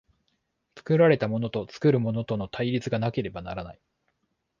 [0.75, 3.79] 作られたものと作るものとの対立がなければならない。